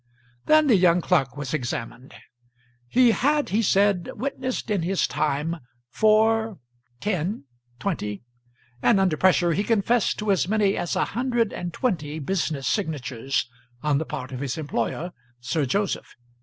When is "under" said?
8.99-9.15